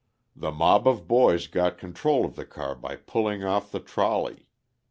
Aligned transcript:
The 0.35 0.49
mob 0.51 0.87
of 0.87 1.07
boys 1.07 1.45
got 1.45 1.77
control 1.77 2.25
of 2.25 2.35
the 2.35 2.43
car 2.43 2.73
by 2.73 2.95
pulling 2.95 3.43
off 3.43 3.71
the 3.71 3.79
trolley. 3.79 4.47